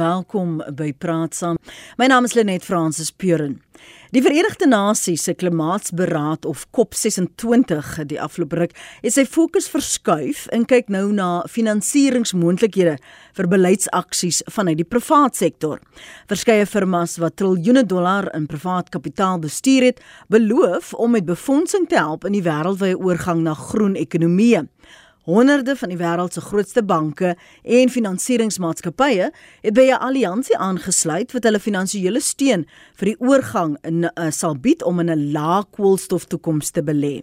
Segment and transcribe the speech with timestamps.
[0.00, 1.58] Welkom by Praat Saam.
[2.00, 3.58] My naam is Lenet Fransis Puren.
[4.14, 10.64] Die Verenigde Nasies se Klimaatsberaad of COP26 die afgelope ruk het sy fokus verskuif en
[10.68, 12.96] kyk nou na finansieringsmoontlikhede
[13.36, 15.82] vir beleidsaksies vanuit die privaat sektor.
[16.32, 20.00] Verskeie firmas wat triljoene dollar in privaat kapitaal bestuur het,
[20.32, 24.64] beloof om met befondsing te help in die wêreldwye oorgang na groen ekonomieë.
[25.28, 29.26] Honderde van die wêreld se grootste banke en finansieringsmaatskappye
[29.60, 34.56] het by 'n alliansie aangesluit wat hulle finansiële steun vir die oorgang in uh, sal
[34.56, 37.22] bied om in 'n lae koolstof toekoms te belê.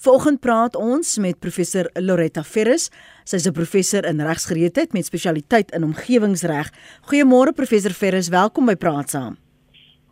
[0.00, 2.90] Vanoggend praat ons met professor Loretta Ferris.
[3.24, 6.72] Sy's 'n professor in regsgeleerdheid met spesialiteit in omgewingsreg.
[7.02, 9.45] Goeiemôre professor Ferris, welkom by Praat Saam.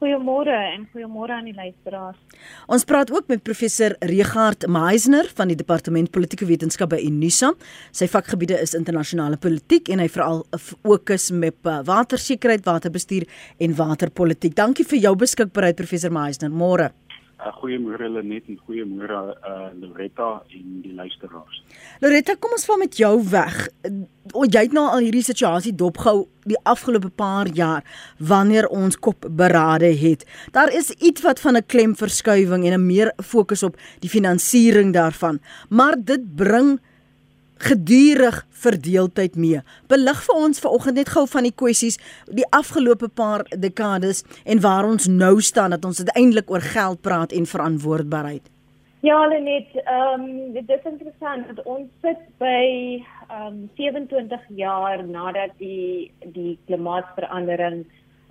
[0.05, 2.19] Goeiemôre en goeiemôre aan die luisteraars.
[2.69, 7.55] Ons praat ook met professor Regard Meisner van die Departement Politieke Wetenskap by Unisa.
[7.89, 13.25] Sy vakgebiede is internasionale politiek en hy veral fokus met uh, watersekerheid, waterbestuur
[13.65, 14.53] en waterpolitiek.
[14.61, 16.53] Dankie vir jou beskikbaarheid professor Meisner.
[16.53, 16.91] Môre.
[17.35, 21.57] Uh, goeiemôre Lenet en goeiemôre uh, Loretta en die luisteraars.
[22.01, 23.57] Loretta, kom ons val met jou weg.
[23.83, 27.83] Uh, jy het nou al hierdie situasie dopgehou die afgelope paar jaar
[28.23, 30.23] wanneer ons kop berade het.
[30.55, 35.41] Daar is iets wat van 'n klemverskywing en 'n meer fokus op die finansiering daarvan,
[35.69, 36.79] maar dit bring
[37.59, 39.61] gedurig verdeeldheid mee.
[39.89, 44.89] Belig vir ons vanoggend net gou van die kwessies die afgelope paar dekades en waar
[44.89, 48.51] ons nou staan dat ons uiteindelik oor geld praat en verantwoordbaarheid.
[49.05, 55.05] Ja, net ehm um, dit is interessant dat ons sit by ehm um, 27 jaar
[55.05, 57.85] nadat die die klimaatsverandering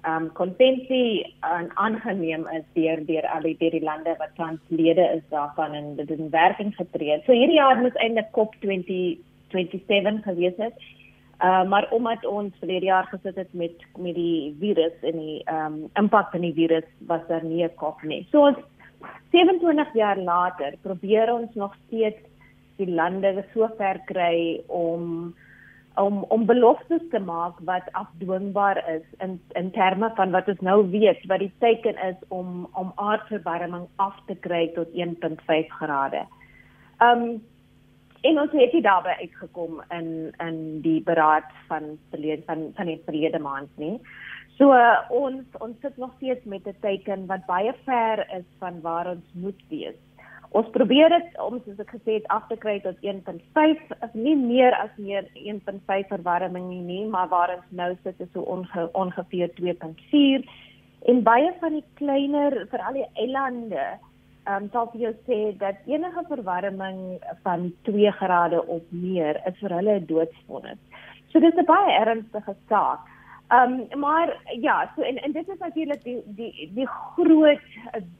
[0.07, 5.05] um konvensie aan aangeneem is deur deur al die deur die lande wat tans lede
[5.15, 7.23] is daarvan en dit in werking getree het.
[7.25, 10.75] So hierdie jaar moes eintlik COP 2027 gewees het.
[11.39, 15.79] Uh maar omdat ons verlede jaar gesit het met met die virus en die um
[15.99, 18.27] impak van die virus was daar nie 'n COP nie.
[18.31, 18.57] So ons
[19.31, 22.19] 27 jaar later probeer ons nog steeds
[22.77, 25.33] die lande so ver kry om
[25.95, 30.89] om om beloftes te maak wat afdwingbaar is in in terme van wat ons nou
[30.89, 36.25] weet wat die teken is om om aardverwarming af te kry tot 1.5 grade.
[36.99, 37.41] Um
[38.21, 43.01] en ons het hier daarby uitgekom in in die beraad van verlede van van die
[43.05, 43.99] verlede maand nie.
[44.57, 48.81] So uh, ons ons sit nog steeds met 'n teken wat baie ver is van
[48.81, 49.99] waar ons moet wees.
[50.53, 54.35] Ons probeer dit om soos ek gesê het af te kry tot 1.5, of nie
[54.37, 58.89] meer as meer 1.5 verwarming nie, nie, maar waar ons nou sit is so onge,
[58.93, 60.45] ongeveer 2.4
[61.11, 63.85] en baie van die kleiner veral die eilande
[64.43, 66.99] ehm um, sal jy sê dat enige verwarming
[67.45, 70.79] van 2 grade of meer is vir hulle 'n doodsvonnis.
[71.31, 73.07] So dis 'n baie ernstige saak.
[73.47, 77.61] Ehm um, maar ja, so en en dit is natuurlik die die die groot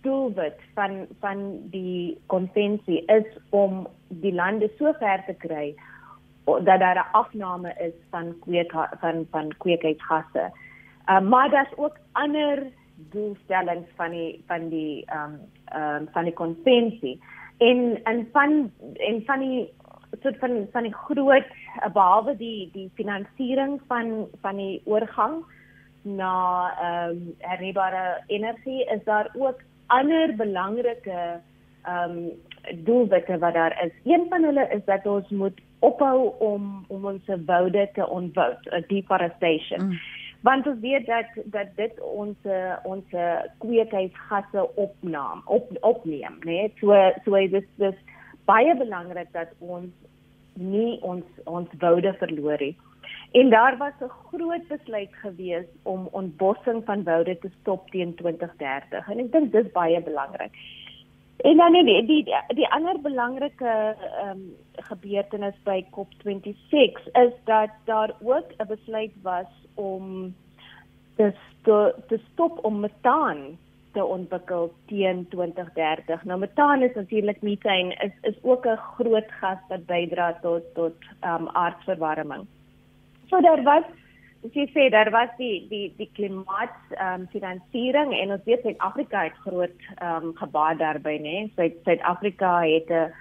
[0.02, 5.76] doelwit van van die konvensie is om die lande so ver te kry
[6.46, 10.52] dat daar 'n afname is van kweek van van kweekhuisgasse.
[11.06, 12.64] Ehm um, maar daar's ook ander
[12.96, 17.20] doelstellings van die van die ehm um, ehm um, van die konvensie
[17.58, 19.74] en en van en van die
[20.22, 21.46] soort van van die groot
[21.82, 25.44] eh, behalwe die die finansiering van van die oorgang
[26.04, 26.34] na
[26.82, 31.40] ehm um, hernubare energie is daar ook ander belangrike
[31.84, 32.32] ehm um,
[32.84, 33.92] doelwitte wat daar is.
[34.04, 39.82] Een van hulle is dat ons moet ophou om om ons woude te ontwoud, deforestation.
[39.82, 40.00] Mm.
[40.42, 42.38] Want ons weet dat dat dit ons
[42.84, 43.06] ons
[43.58, 46.52] kweekhuisgasse opnaam op opneem, né?
[46.52, 46.74] Nee?
[46.80, 47.96] So so dis dis
[48.46, 49.92] baie belangrik dat ons
[50.54, 52.76] nie ons ons woude verloor het.
[53.34, 59.10] En daar was 'n groot besluit gewees om ontbossing van woude te stop teen 2030
[59.10, 60.52] en ek dink dis baie belangrik.
[61.38, 68.14] En dan die die die, ander belangrike ehm um, gebeurtenis by COP26 is dat daar
[68.22, 70.36] ook 'n besluit was om
[71.16, 73.58] te sto, te stop om metaan
[73.94, 76.24] te ontwikkel teen 2030.
[76.24, 80.96] Nou metaan is natuurlik meteen is is ook 'n groot gas wat bydra tot tot
[81.22, 82.48] um aardverwarming.
[83.30, 83.84] So daar was
[84.46, 89.24] as jy sê daar was die die die klimaat um finansiering en ons weet Suid-Afrika
[89.24, 91.50] het groot um gebaat daarbey nê.
[91.84, 93.12] Suid-Afrika het 'n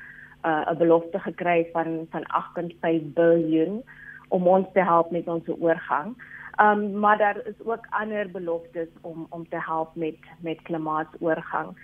[0.44, 3.84] 'n belofte gekry van van 8.5 miljard
[4.28, 6.16] om ons te help met ons oorgang.
[6.60, 11.76] Um maar daar is ook ander beloftes om om te help met met klimaatsoorgang.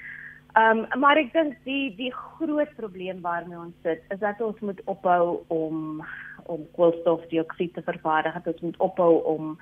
[0.55, 4.81] Um maar ek dink die die groot probleem waarmee ons sit is dat ons moet
[4.85, 6.05] ophou om
[6.47, 8.43] om koolstofdioksied te vervaardig.
[8.43, 9.59] Dat ons moet ophou om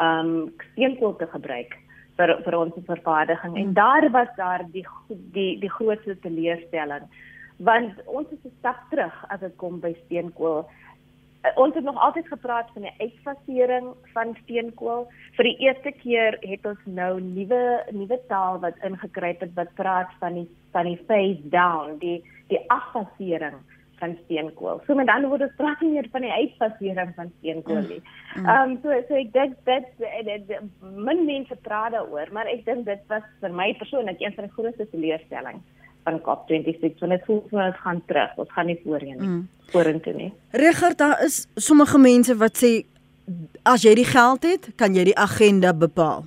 [0.00, 1.76] um steenkool te gebruik
[2.16, 4.84] vir vir ons vervaardiging en daar was daar die
[5.36, 7.08] die die grootste teleurstelling
[7.56, 10.68] want ons is 'n stap terug as dit kom by steenkool
[11.54, 15.06] ons het nog altyd gepraat van die uitfasering van steenkool
[15.36, 20.12] vir die eerste keer het ons nou nuwe nuwe taal wat ingekryp het wat praat
[20.20, 23.56] van die van die phase down die die afasering
[23.98, 24.80] van steenkool.
[24.86, 28.00] So met ander woorde praat nie meer van die uitfasering van steenkool nie.
[28.00, 28.42] Mm.
[28.42, 28.48] Mm.
[28.48, 33.08] Ehm um, so so ek dink dit min mense praat daaroor, maar ek dink dit
[33.08, 35.64] was vir my persoonlik een van die grootste teleurstellings
[36.06, 39.28] van COP26 want dit voel vir ons gaan terug, ons gaan nie voorheen nie.
[39.28, 39.42] Mm.
[39.72, 40.30] Vorentoe nie.
[40.62, 42.72] Regard daar is sommige mense wat sê
[43.66, 46.26] as jy die geld het, kan jy die agenda bepaal.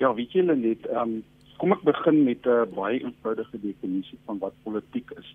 [0.00, 1.20] Ja, weet jy net, ehm um,
[1.60, 5.34] kom ek begin met 'n uh, baie eenvoudige definisie van wat politiek is.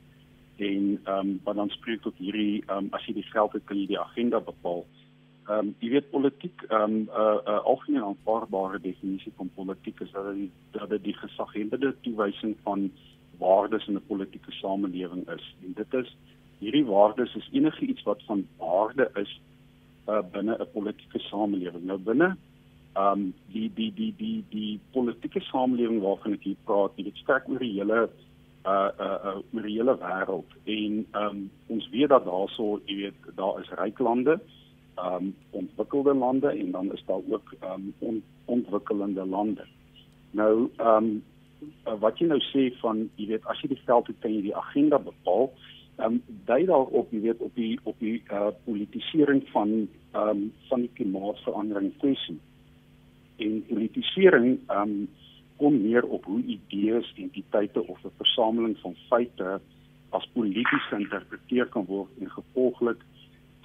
[0.57, 3.65] En ehm um, wat dan spreek tot hierdie ehm um, as jy die geld het,
[3.65, 4.85] kan jy die agenda bepaal.
[4.85, 5.04] Ehm
[5.49, 9.99] um, jy weet politiek ehm um, 'n uh, 'n uh, algemeen aanvaarbare definisie van politiek
[9.99, 12.91] is dat dit dat dit die gesaghebende toewysing van
[13.37, 15.55] waardes in 'n politieke samelewing is.
[15.65, 16.15] En dit is
[16.59, 19.39] hierdie waardes is enige iets wat van waarde is
[20.07, 21.83] uh, binne 'n politieke samelewing.
[21.83, 22.35] Nou binne
[22.95, 27.59] um die die die die die politieke samelewing waarvan ek hier praat, dit strek oor
[27.59, 28.09] die hele
[28.65, 33.27] uh uh, uh oor die hele wêreld en um ons weet dat daarso, jy weet,
[33.35, 34.39] daar is ryk lande,
[34.95, 39.65] um ontwikkelde lande en dan is daar ook um on, ontwikkelende lande.
[40.31, 41.23] Nou um
[41.87, 44.41] uh, wat jy nou sê van jy weet as jy die veld het kan jy
[44.49, 45.51] die agenda bepaal
[46.05, 49.75] um dui daarop jy weet op die op die uh politisering van
[50.13, 52.39] um van die klimaatsverandering kwessie
[53.43, 55.05] en politisering um
[55.55, 59.59] kom meer op hoe idees, entiteite of 'n versameling van feite
[60.09, 62.99] as polities geïnterpreteer kan word en gevolglik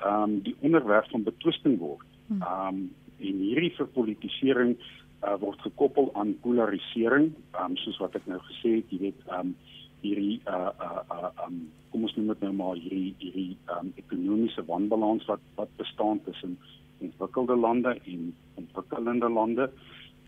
[0.07, 2.07] um die onderwerp van betwisting word.
[2.31, 4.77] Um en hierdie verpolitisering
[5.25, 9.55] uh, word gekoppel aan polarisering, um soos wat ek nou gesê het, jy weet um
[10.01, 14.65] hierdie uh uh uh um kom ons noem dit nou maar hierdie hierdie um ekonomiese
[14.69, 16.57] wanbalans wat wat bestaan tussen
[17.01, 19.71] ontwikkelde lande en ontwikkelende lande.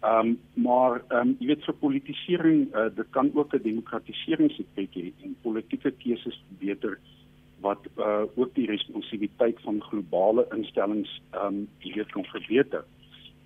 [0.03, 4.95] Ehm um, maar ehm um, jy weet vir politisering uh, dit kan ook 'n demokratiseringseffek
[4.99, 6.99] hê en politieke keuses beter
[7.63, 12.85] wat uh, ook die responsabiliteit van globale instellings ehm um, jy weet kan verbeter.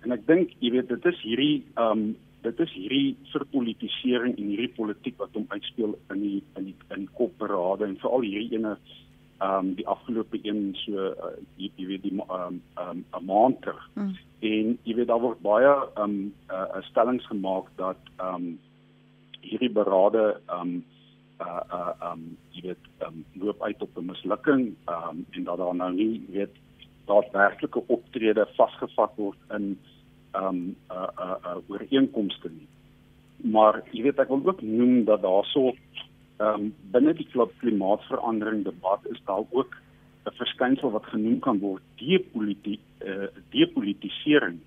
[0.05, 2.15] En ek dink jy weet dit is hierdie ehm um,
[2.45, 7.05] dit is hierdie verpolitisering en hierdie politiek wat hom uitspeel in die in die in
[7.05, 11.87] die kopberade en veral hierdie ene ehm um, die afgelope een so uh, jy, jy
[11.93, 13.83] weet die ehm um, um, 'n maand terug.
[13.93, 14.15] Hmm.
[14.39, 18.59] En jy weet daar word baie ehm um, uh, stellings gemaak dat ehm um,
[19.41, 20.85] hierdie berade ehm um,
[21.39, 25.75] uh uh um jy weet um loop uit op 'n mislukking um en dat daar
[25.75, 26.55] nou nie weet
[27.05, 29.77] daadwerklike optrede vasgevat word in
[30.35, 32.67] um uh uh, uh ooreenkomste nie.
[33.51, 35.73] Maar jy weet ek wil ook noem dat daar so
[36.37, 37.27] ehm um, binne die
[37.59, 39.77] klimaatsverandering debat is daar ook
[40.25, 44.59] 'n verskynsel wat genoem kan word depolitiek eh uh, depolitisering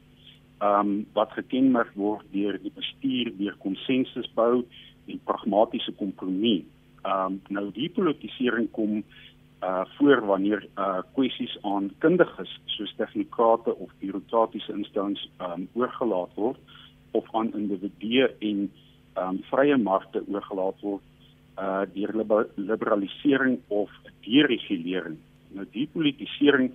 [0.58, 4.64] ehm um, wat gekenmerk word deur die bestuur deur konsensus bou
[5.10, 6.64] en pragmatiese kompromie.
[7.02, 9.02] Ehm um, nou die politisering kom
[9.60, 16.34] uh voor wanneer uh kwessies aan kundiges soos tegnikate of bureaukratiese instellings ehm um, oorgelaat
[16.34, 16.58] word
[17.12, 18.70] of aan individue en
[19.14, 21.02] ehm um, vrye markte oorgelaat word
[21.58, 22.14] uh deur
[22.56, 23.90] liberalisering of
[24.24, 25.18] deregulering.
[25.52, 26.70] Nou die politisering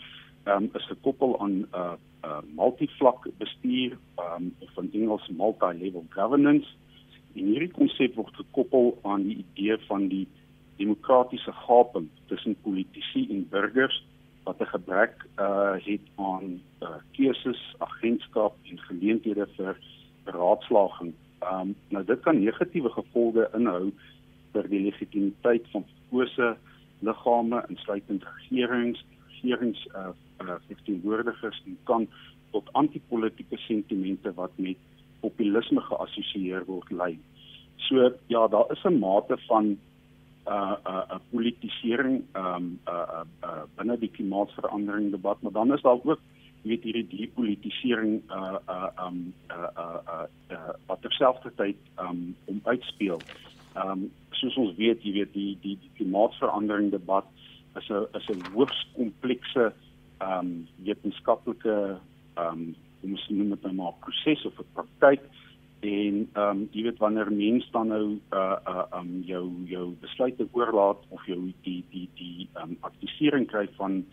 [0.45, 1.93] um, is gekoppel aan uh,
[2.25, 6.67] uh, multivlak bestuur um, of in Engels multi-level governance.
[7.35, 10.25] En hierdie konsep word gekoppel aan die idee van die
[10.79, 14.03] demokratiese gaping tussen politici en burgers
[14.45, 19.75] wat 'n gebrek uh het aan uh, keuses, agentskap en geleenthede vir
[20.23, 21.13] raadslaging.
[21.51, 23.91] Um nou dit kan negatiewe gevolge inhou
[24.53, 26.57] vir die legitimiteit van verkose
[26.99, 32.07] liggame insluitend regerings, regerings uh, uh verteenwoordigers en kan
[32.51, 34.77] tot antipolitiese sentimente wat met
[35.25, 37.17] populisme geassosieer word lei.
[37.87, 39.79] So ja, daar is 'n mate van 'n
[40.47, 45.73] uh, 'n uh, 'n politisering um uh, uh, uh binne die klimaatsverandering debat, maar dan
[45.73, 46.19] is daar ook
[46.65, 53.19] weet hierdie depolitisering uh uh um uh uh, uh, uh wat terselfdertyd um om uitspeel.
[53.75, 57.27] Ehm um, soos ons weet, jy weet die die, die klimaatsverandering debat
[57.75, 59.73] is 'n is 'n hoogs komplekse
[60.17, 61.99] ehm um, wetenskaplike
[62.35, 62.75] ehm um,
[63.05, 65.21] hoe moet jy dit nou maar proses of 'n praktyk
[65.85, 70.47] en ehm um, jy weet wanneer mense dan nou uh uh um jou jou besluite
[70.51, 74.05] oorlaat of jou die die die ehm um, aktisering kry van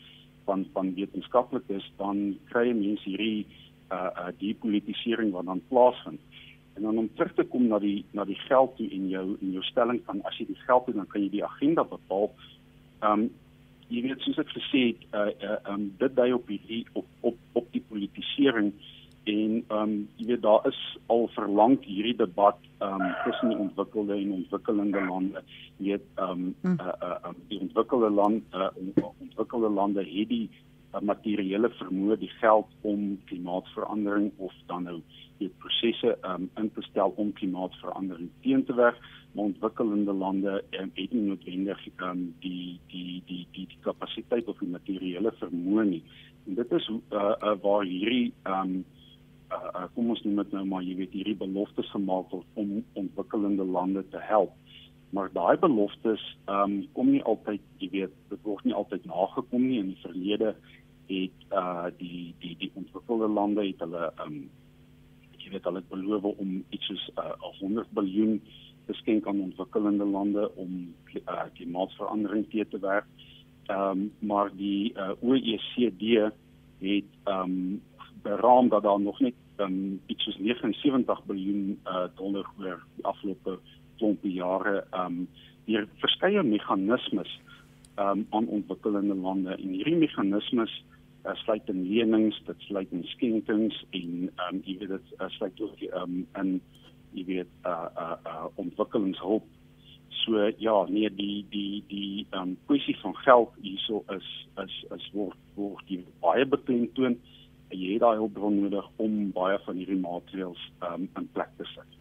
[0.45, 3.47] van van wetenskaplik is, dan kry mense hierdie
[3.91, 6.21] uh uh die politisering wat dan plaasvind.
[6.75, 9.53] En dan om terug te kom na die na die geld toe en jou en
[9.53, 12.31] jou stelling van as jy die geld het dan kan jy die agenda bepaal.
[13.01, 13.31] Um
[13.93, 17.61] jy weet soos ek gesê het, uh uh um dit dui op die op op
[17.61, 18.73] op die politisering
[19.31, 20.81] en um jy weet daar is
[21.13, 25.45] al verlang hierdie debat um tussen die ontwikkelde en ontwikkelende lande.
[25.79, 28.71] Jy weet um uh uh um, die ontwikkelde land uh
[29.13, 30.47] ontwikkelde lande het die
[30.95, 34.99] uh, materiële vermoë, die geld om klimaatsverandering of dan nou
[35.43, 38.99] die prosesse um, in te stel om klimaatsverandering teen te werk,
[39.41, 44.69] ontwikkelende lande um, het nie noodwendig um, die die die die die kapasiteit of die
[44.69, 46.03] materiële vermoë nie.
[46.47, 46.99] En dit is uh,
[47.39, 48.83] uh, waar hierdie um,
[49.53, 52.81] uh, uh, kom ons noem dit nou maar jy weet hierdie beloftes gemaak word om
[52.99, 54.53] ontwikkelende lande te help
[55.13, 59.67] maar daai beloftes ehm um, kom nie altyd jy weet dit word nie altyd nagekom
[59.69, 60.55] nie in die verlede
[61.11, 64.39] het uh die die die ontwikkelde lande het hulle um
[65.43, 68.55] jy weet hulle beloof om iets soos uh 100 miljard
[68.87, 73.07] te skenk aan ontwikkelende lande om uh klimaatsverandering te te werk.
[73.71, 76.33] Um maar die uh OECD
[76.79, 77.83] het um
[78.23, 83.59] beraam dat daar nog net um iets soos 79 miljard uh dollar oor die afgelope
[83.97, 85.29] klompie jare um
[85.65, 87.41] deur verskeie meganismes
[87.99, 90.83] um aan ontwikkelende lande en hierdie meganismes
[91.25, 95.29] uh, sluit in lenings, dit sluit in skenkings en ehm um, jy weet dit uh,
[95.37, 96.55] sluit ook ehm um, in
[97.13, 99.45] jy weet uh uh, uh ontwikkelingshulp.
[100.23, 104.29] So ja, nee die die die ehm um, kwessie van geld hierso is
[104.65, 107.19] is is word word die baie beklemtoon.
[107.73, 111.69] Jy het daai hulpbron nodig om baie van hierdie maatreëls ehm um, in plek te
[111.75, 112.01] sit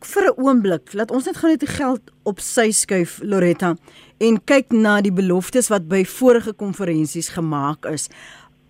[0.00, 3.76] vir 'n oomblik, laat ons net gou net die geld op sy skuif Loretta
[4.18, 8.08] en kyk na die beloftes wat by vorige konferensies gemaak is.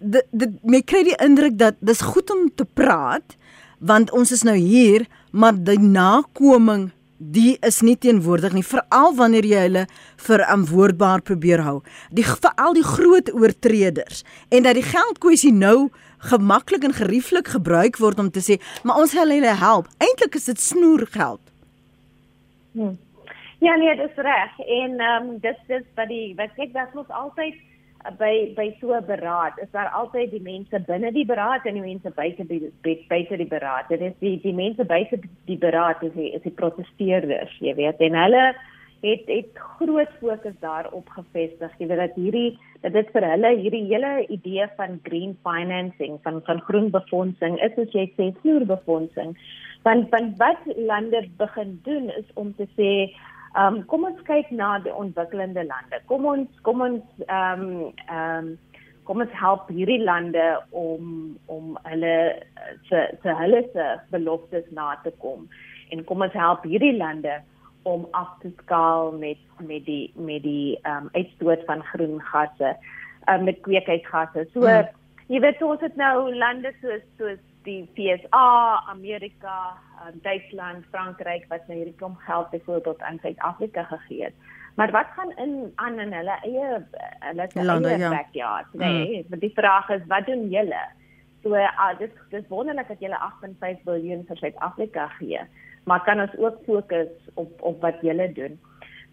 [0.00, 3.37] Dit dit my kry die indruk dat dis goed om te praat
[3.78, 9.47] want ons is nou hier, maar die nakoming die is nie teenwoordig nie veral wanneer
[9.47, 9.85] jy hulle
[10.23, 11.80] verantwoordbaar probeer hou.
[12.14, 14.23] Die veral die groot oortreders
[14.54, 15.90] en dat die geldkwessie nou
[16.30, 19.90] gemaklik en gerieflik gebruik word om te sê, maar ons wil hulle help.
[20.02, 21.42] Eintlik is dit snoergeld.
[22.75, 22.97] Hmm.
[23.58, 24.58] Ja nee, dis reg.
[24.58, 27.58] En um, dis dis wat die wat kyk dat ons altyd
[28.19, 31.83] by by so 'n beraad is daar altyd die mense binne die beraad en die
[31.83, 32.71] mense buite die
[33.09, 33.88] buite die beraad.
[33.88, 38.00] Dit is die die mense buite die beraad is die, is die protesteerders, jy weet.
[38.00, 38.55] En hulle
[39.02, 41.73] het het groot fokus daarop gefestig.
[41.78, 46.43] Jy weet dat hierdie dat dit vir hulle hierdie hele idee van green financing van
[46.47, 49.35] van groen befondsing is soos jy sê vloerbefondsing.
[49.83, 53.11] Want van wat lande begin doen is om te sê
[53.57, 56.00] um, kom ons kyk na die ontwikkelende lande.
[56.11, 58.57] Kom ons kom ons ehm um, ehm um,
[59.09, 62.17] kom ons help hierdie lande om om hulle
[62.90, 65.47] se se hulle se beloftes na te kom
[65.88, 67.38] en kom ons help hierdie lande
[67.88, 69.40] om af te skaal met
[69.71, 72.76] met die met die ehm um, uitstoot van groen gasse
[73.28, 74.49] uh, met kweekhuisgasse.
[74.52, 74.93] So hmm.
[75.33, 81.67] jy weet ons het nou lande soos soos die FSA, Amerika, um, Duitsland, Frankryk wat
[81.67, 84.35] nou hierdie klomp geld byvoorbeeld aan Suid-Afrika gegee het.
[84.75, 86.69] Maar wat gaan in aan in hulle eie
[87.21, 88.11] hulle eie ja.
[88.11, 88.67] backyard?
[88.73, 89.38] Nee, hmm.
[89.38, 90.85] die vraag is wat doen julle?
[91.43, 95.43] So uh, dis dis wonderlik dat julle 8.5 miljard vir Suid-Afrika gee
[95.88, 98.61] maar kan ons ook fokus op op wat julle doen.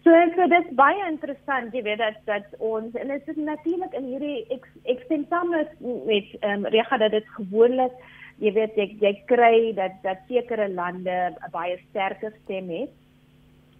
[0.04, 3.96] So en so dis baie interessant jy weet dat dat ons en dit is natuurlik
[4.00, 7.96] in hierdie ek ek stem saam met met ehm um, rega dat dit gewoonlik
[8.38, 12.90] jy weet jy, jy kry dat dat sekere lande 'n baie sterker stem het.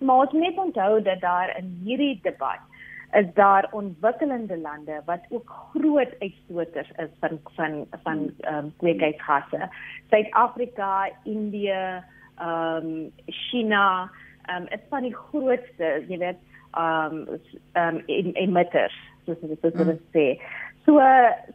[0.01, 2.61] Maar ons moet onthou dat daar in hierdie debat
[3.13, 9.69] is daar ontwikkelende lande wat ook groot uitstoters is van van van ehm um, kweekhuisgasse.
[10.11, 12.03] Suid-Afrika, Indië,
[12.37, 14.11] ehm um, China,
[14.43, 16.41] ehm um, is van die grootste, jy weet,
[16.73, 17.41] ehm um,
[17.73, 19.99] ehm um, emitters, soos dit soos dit mm.
[20.13, 20.27] sê.
[20.87, 21.02] So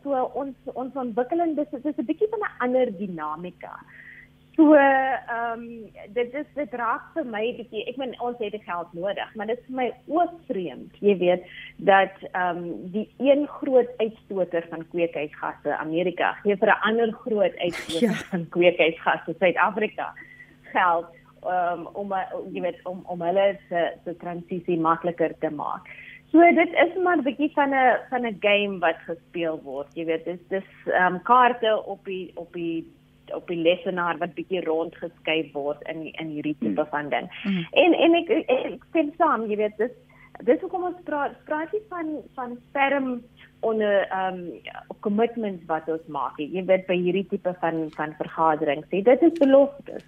[0.03, 3.75] so ons ons ontwikkeling dis dis 'n bietjie van 'n ander dinamika.
[4.55, 5.63] So ehm um,
[6.13, 9.47] dit is dit raak vir my bietjie ek meen ons het die geld nodig, maar
[9.47, 11.47] dit is vir my ook vreemd, jy weet,
[11.77, 17.55] dat ehm um, die een groot uitstoter van kweekhuisgasse Amerika gee vir 'n ander groot
[17.57, 18.27] uitstoter ja.
[18.33, 20.13] van kweekhuisgasse Suid-Afrika
[20.75, 21.07] geld
[21.45, 22.13] um, om
[22.51, 25.87] jy weet om om hulle se se transisie makliker te maak.
[26.31, 29.87] So dit is maar 'n bietjie van 'n van 'n game wat gespeel word.
[29.93, 32.87] Jy weet dis dis ehm um, kaarte op die op die
[33.33, 36.89] op die lesenaar wat bietjie rondgeskuif word in in hierdie tipe hmm.
[36.89, 37.27] van ding.
[37.43, 37.67] Hmm.
[37.71, 39.91] En en ek ek sien saam, jy weet dis
[40.43, 43.21] dis hoekom ons praat praat nie van van ferm
[43.59, 44.61] onder ehm um,
[44.99, 46.37] commitments wat ons maak.
[46.37, 50.07] Jy weet by hierdie tipe van van vergaderings, sê dit is beloftes.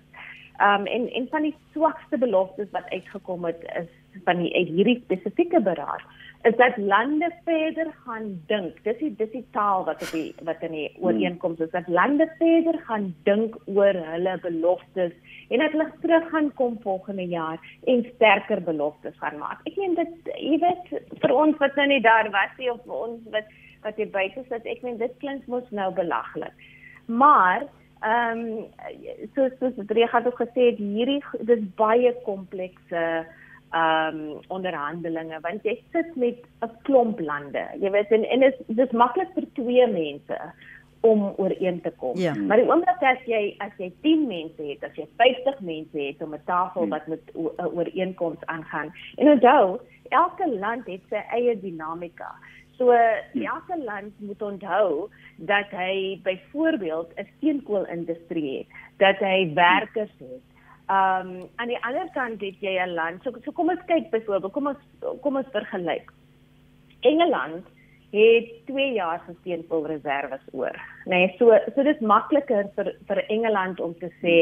[0.60, 3.92] Ehm um, en en van die swakste beloftes wat uitgekom het is
[4.25, 6.03] van die hierdie spesifieke beraad
[6.43, 8.79] is dat lande verder gaan dink.
[8.84, 11.03] Dis die dis die taal wat op die wat in die hmm.
[11.05, 15.13] ooreenkoms is dat lande verder gaan dink oor hulle beloftes
[15.50, 19.62] en dat hulle terug gaan kom volgende jaar en sterker beloftes gaan maak.
[19.70, 20.91] Ek meen dit jy weet
[21.24, 23.48] vir ons wat nou nie daar was nie of vir ons wat
[23.84, 26.67] wat hier buite sit, ek meen dit klink mos nou belaglik.
[27.08, 27.67] Maar
[28.03, 28.67] ehm um,
[29.36, 33.03] so so so drie het ook gesê hierdie dis baie komplekse
[33.74, 37.65] ehm um, onderhandelinge want jy sit met 'n klomp lande.
[37.82, 40.38] Jy weet en en is dis maklik vir twee mense
[41.01, 42.18] om ooreen te kom.
[42.18, 42.34] Ja.
[42.36, 46.22] Maar die oomblik as jy as jy 10 mense het, as jy 50 mense het
[46.22, 46.89] om 'n tafel hmm.
[46.89, 48.94] wat met 'n ooreenkoms aangaan.
[49.15, 52.32] En onthou, elke land het sy eie dinamika.
[52.77, 53.42] So hmm.
[53.42, 60.53] elke land moet onthou dat hy byvoorbeeld 'n steenkoolindustrie het, dat hy werkers het
[60.94, 63.24] Ehm um, aan die ander kant het jy 'n land.
[63.24, 64.82] So, so kom ons kyk byvoorbeeld, kom ons
[65.22, 66.12] kom ons vergelyk.
[67.00, 67.66] Engeland
[68.12, 70.78] het 2 jaar se steenkoolreserwes oor.
[71.06, 74.36] Nee, so so dis makliker vir vir Engeland om te sê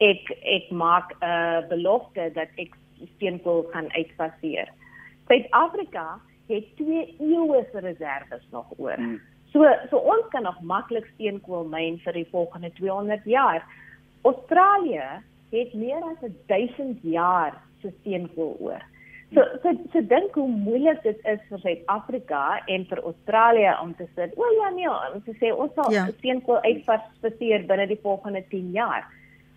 [0.00, 2.72] ek ek maak 'n uh, belofte dat ek
[3.16, 4.68] steenkool gaan uitfaseer.
[5.28, 8.96] Suid-Afrika het 2 eeue se reserwes nog oor.
[8.96, 9.20] Hmm.
[9.52, 13.62] So so ons kan nog maklik steenkool myn vir die volgende 200 jaar.
[14.22, 15.20] Australië
[15.50, 18.82] het meer as 1000 jaar se steenkool oor.
[19.34, 24.06] So so, so dink hoe moeilik dit is vir Suid-Afrika en vir Australië om te
[24.14, 26.06] sê, "O ja nee, te sê ons sal ja.
[26.18, 29.04] steenkool uitfaseer binne die volgende 10 jaar."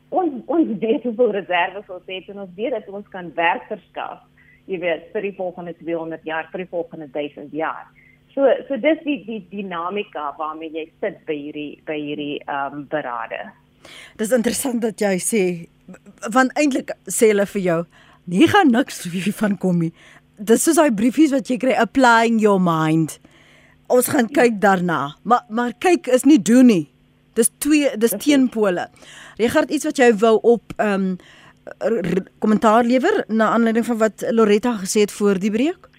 [0.10, 4.20] Ons ons weet hoeveel reserves ons het en ons weet dat ons kan werk verskaf,
[4.66, 7.86] jy weet, vir die volgende 200 jaar, vir die volgende 1000 jaar.
[8.34, 12.88] So so dis die die dinamika waarmee jy sit by hierdie by hierdie ehm um,
[12.88, 13.52] berade.
[14.18, 15.44] Dis interessant dat jy sê
[16.34, 17.80] want eintlik sê hulle vir jou
[18.28, 19.06] nie gaan niks
[19.42, 19.94] van kom nie.
[20.38, 23.18] Dis soos daai briefies wat jy kry applying your mind.
[23.90, 25.16] Ons gaan kyk daarna.
[25.24, 26.86] Maar maar kyk is nie doen nie.
[27.38, 28.88] Dis twee dis teenpole.
[29.38, 31.18] Regard iets wat jy wou op ehm um,
[32.40, 35.90] kommentaar lewer na aanleiding van wat Loretta gesê het voor die breek?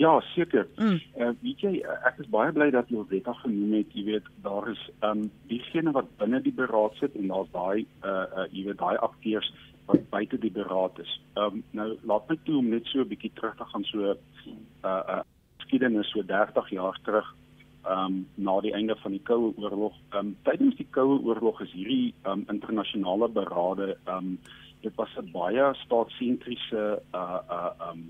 [0.00, 0.66] Ja, seker.
[0.76, 1.00] Mm.
[1.16, 1.70] Uh, weet jy,
[2.08, 3.90] ek is baie bly dat jy Wetta genoem het.
[3.92, 7.82] Jy weet, daar is ehm um, diegene wat binne die beraad sit en daar's daai
[8.08, 9.50] uh uh jy weet daai akteurs
[9.90, 11.12] wat buite die beraad is.
[11.34, 14.14] Ehm um, nou laat my toe om net so 'n bietjie terug te gaan so
[14.14, 15.20] uh uh
[15.58, 17.28] geskiedenis so 30 jaar terug
[17.84, 18.16] ehm um,
[18.48, 20.00] na die einde van die Koue Oorlog.
[20.14, 24.38] Ehm um, tydens die Koue Oorlog is hierdie ehm um, internasionale berade ehm um,
[24.80, 28.08] dit was 'n baie staatsentriese uh uh ehm um,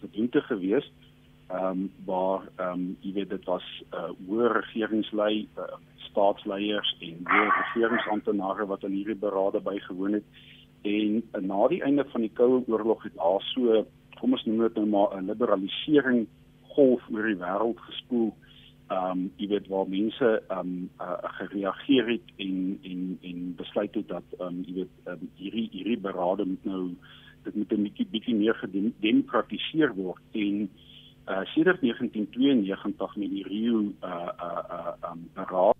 [0.00, 0.90] gedoente gewees
[1.50, 7.24] ehm um, waar ehm um, jy weet dit was uh, hoë regeringslei uh, staatsleiers en
[7.30, 10.26] hoë regeringsamptenare wat aan hierdie berade bygewoon het.
[10.82, 13.82] En uh, na die einde van die koue oorlog het daar so
[14.20, 16.26] kom ons noem dit nou maar 'n liberalisering
[16.76, 18.30] golf oor die wêreld gespoel.
[18.90, 23.94] Ehm um, jy weet waar mense ehm um, uh, gereageer het en en en besluit
[23.94, 26.84] het dat ehm um, jy weet um, hierdie hierdie berade moet nou
[27.44, 30.68] dit moet 'n bietjie bietjie meer gedemokratiseer word en
[31.28, 35.76] uh sedert 1992 met die Rio uh uh uh um beraad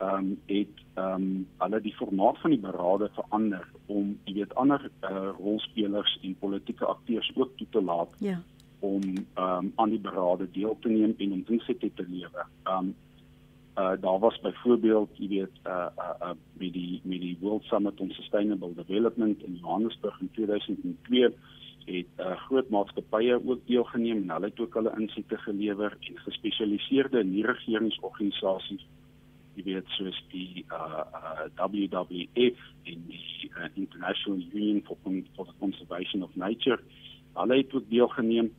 [0.00, 5.30] um het um alle die formaat van die berade verander om jy weet ander uh
[5.38, 8.42] rolspelers en politieke akteurs ook toe te laat ja
[8.78, 9.02] om
[9.38, 12.46] um aan die berade deel te neem en om insette te lewer.
[12.64, 12.94] Um
[13.76, 18.00] uh daar was byvoorbeeld jy weet uh uh, uh met die met die World Summit
[18.00, 21.34] on Sustainable Development in Johannesburg in 2002
[21.86, 27.24] het uh, groot maatskappye ook deelgeneem en hulle het ook hulle insigte gelewer en gespesialiseerde
[27.24, 28.86] nie-regeringsorganisasies
[29.56, 34.96] jy weet soos die uh, uh WWF en die uh, International Union for,
[35.36, 36.80] for the Conservation of Nature
[37.36, 38.50] hulle het ook deelgeneem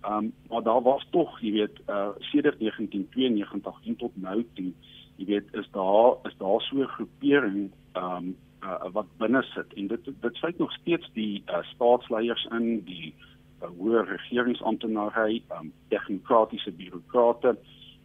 [0.00, 4.72] Ehm um, maar daar was tog, jy weet, uh sedert 1992 en tot nou toe,
[5.16, 9.72] jy weet, is daar is daar so 'n groepering ehm um, uh wat binne sit.
[9.74, 13.14] En dit dit sluit nog steeds die uh, staatsleiers in, die
[13.62, 17.56] uh, hoë regeringsamptenare, ehm um, tegnokratiese bureaukrate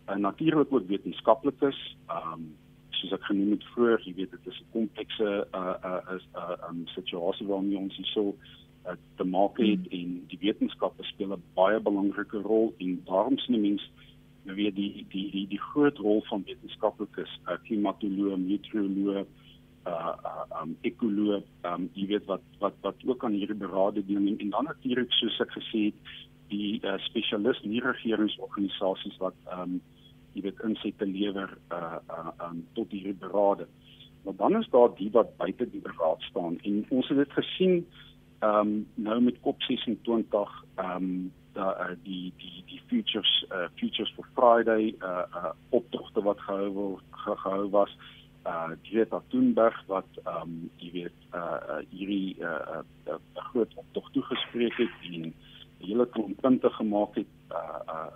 [0.05, 2.55] en natuurlik ook wetenskaplikes, ehm um,
[2.89, 6.37] soos ek genoem het vroeër, jy weet dit is 'n komplekse uh uh is 'n
[6.37, 8.35] uh, um, situasie waarmee ons hier so
[8.85, 9.99] uh, te maak het hmm.
[9.99, 13.89] en die wetenskappe speel 'n baie belangrike rol en daarom sien mense
[14.43, 19.25] nou weer die die die die groot rol van wetenskaplikes, uh, klimatoloë, meteoroloë,
[19.85, 20.13] uh
[20.61, 24.49] um ekoloog um jy weet wat wat wat ook aan hierdie berade deel en, en
[24.49, 26.11] dan natuurlik soos ek gesê het
[26.53, 29.79] die uh, spesialis nie regeringsorganisasies wat um
[30.35, 33.65] jy weet insette lewer uh uh um tot hierdie berade.
[34.23, 37.81] Maar dan is daar die wat buite die beraad staan en ons het dit gesien
[38.41, 44.27] um nou met COP 26 um da uh, die die die futures uh, futures for
[44.35, 47.91] Friday uh uh optogte wat gehou word gehou was
[48.45, 53.19] uh Greta Thunberg wat ehm um, jy weet uh, uh hierdie uh, uh, uh,
[53.51, 55.33] groot optog toegespreek het en 'n
[55.85, 58.09] hele klomp punte gemaak het uh uh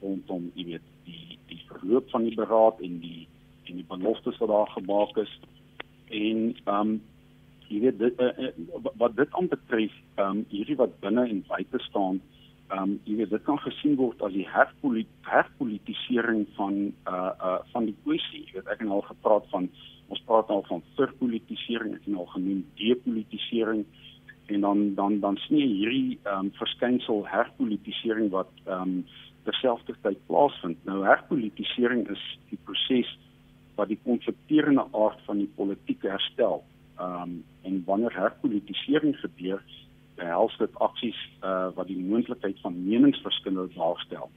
[0.00, 3.28] rondom jy weet die die verloop van die beraad en die
[3.68, 5.40] en die beloftes wat daar gemaak is.
[6.08, 7.02] En ehm um,
[7.72, 11.80] jy weet dit uh, uh, wat dit aanbetref ehm um, hierdie wat binne en buite
[11.88, 12.20] staan
[12.72, 16.78] ehm um, jy weet dit kan gesien word as die herpolit herpolitisering van
[17.10, 18.44] uh uh van die kwessie.
[18.46, 19.68] Jy weet ek het al gepraat van
[20.12, 23.84] ons praat al van verpolitisering, ek het al genoem depolitisering
[24.52, 28.96] en dan dan dan sien jy hierdie ehm um, verskynsel herpolitisering wat ehm um,
[29.44, 30.78] terselfdertyd plaasvind.
[30.88, 33.10] Nou herpolitisering is die proses
[33.76, 36.62] wat die konflikterende aard van die politiek herstel.
[37.02, 39.62] Ehm um, en wanneer herpolitisering gebeur,
[40.18, 44.30] behels dit aksies uh wat die moontlikheid van meningsverskille daarstel.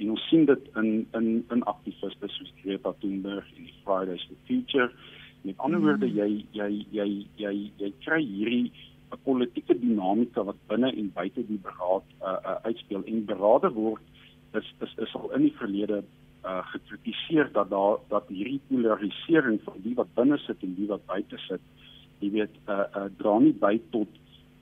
[0.00, 4.38] En ons sien dit in in in aktiviste soos Greta Thunberg en die Fridays for
[4.48, 4.90] Future.
[5.42, 6.16] Met ander woorde mm.
[6.20, 6.30] jy
[6.60, 7.52] jy jy jy
[7.82, 8.72] jy kry hierdie
[9.10, 14.02] 'n politieke dinamika wat binne en buite die beraad uh, uh uitspeel en berade word
[14.60, 16.02] is is is al in die verlede
[16.44, 21.06] uh gekritiseer dat daar dat hierdie polarisering van die wat binne sit en die wat
[21.06, 21.60] buite sit,
[22.20, 24.20] jy weet uh uh dra nie by tot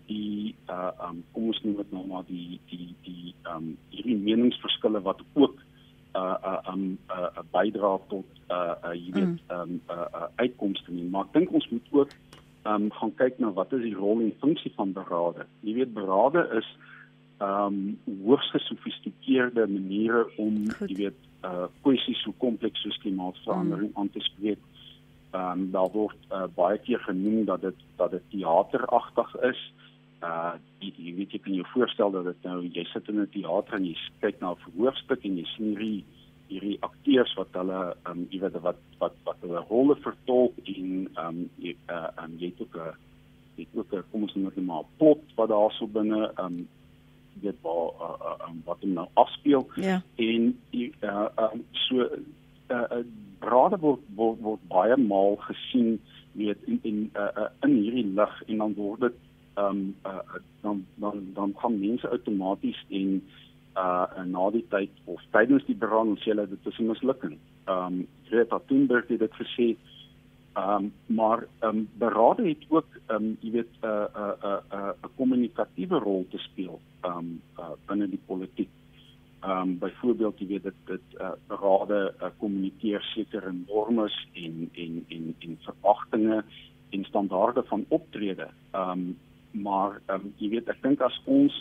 [0.09, 5.03] die uh um kom ons noem dit nou maar die die die um hierdie meningsverskille
[5.07, 5.61] wat ook
[6.19, 9.57] uh uh um uh, uh bydra tot uh uh jy weet mm.
[9.59, 12.15] um uh, uh uitkomste nie maar ek dink ons moet ook
[12.69, 16.47] um gaan kyk na wat is die rol en funksie van berade jy weet berade
[16.61, 16.71] is
[17.45, 20.91] um hoogs gesofistikeerde maniere om Goed.
[20.91, 24.01] jy weet uh kwessies so kompleks soos klimaatsverandering mm.
[24.01, 24.63] aan te spreek
[25.37, 29.61] um daar word uh, baie keer genoem dat dit dat dit teateragtig is
[30.23, 33.31] uh jy, jy weet jy kan jou voorstel dat dit nou jy sit in 'n
[33.35, 36.05] teater en jy kyk na 'n verhoorstuk en jy sien hierdie
[36.49, 41.45] hierdie akteurs wat hulle um jy weet wat wat wat hulle rolle vertolk en um
[41.59, 42.97] jy uh um, jy het ook 'n
[43.57, 46.69] jy het ook 'n kom ons noem dit maar plot wat daar so binne um
[47.41, 50.03] dit waar uh, uh, um, wat hom nou afspeel ja.
[50.17, 53.05] en uh um so uh, uh
[53.49, 55.99] brade word, word word baie maal gesien
[56.39, 59.19] weet in in uh, uh, in hierdie lig en dan word dit
[59.59, 63.23] ehm um, uh, dan dan dan kom mense outomaties en
[63.79, 67.39] uh na die tyd of tydens die brand sê hulle dit is 'n mislukking.
[67.67, 69.69] Ehm um, Greta Thunberg het dit gesê.
[70.55, 74.61] Ehm um, maar ehm um, berade het ook ehm um, jy weet 'n 'n 'n
[74.79, 78.71] 'n 'n kommunikatiewe rol te speel ehm um, uh, binne die politiek.
[79.41, 85.05] Ehm um, byvoorbeeld jy weet dit dit uh, berade uh, kommunikeer sekere normes en en
[85.09, 86.45] en en verwagtinge
[86.91, 88.49] en standaarde van optrede.
[88.71, 89.19] Ehm um,
[89.51, 91.55] maar ehm um, jy weet ek dink as ons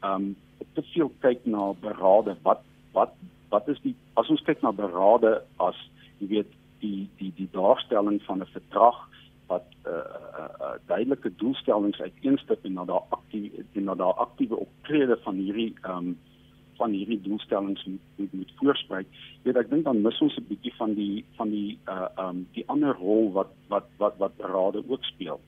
[0.00, 0.36] ehm um,
[0.74, 2.62] te veel kyk na berade wat
[2.92, 5.82] wat wat is die as ons kyk na berade as
[6.18, 9.02] jy weet die die die daarstelling van 'n verdrag
[9.50, 10.06] wat 'n uh,
[10.38, 15.34] uh, uh, duidelike doelstellings uiteensit en na daar aktief en na daar aktiewe optrede van
[15.34, 16.18] hierdie ehm um,
[16.76, 19.06] van hierdie doelstellings moet moet, voorspreek.
[19.42, 22.46] Jy weet ek dink dan mis ons 'n bietjie van die van die uh um,
[22.52, 25.40] die ander rol wat wat wat wat berade ook speel